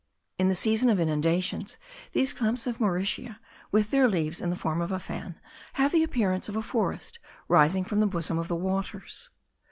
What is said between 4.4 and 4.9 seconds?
in the form